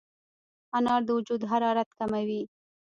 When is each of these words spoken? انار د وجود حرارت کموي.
انار 0.77 1.01
د 1.07 1.09
وجود 1.17 1.41
حرارت 1.51 1.89
کموي. 1.97 2.41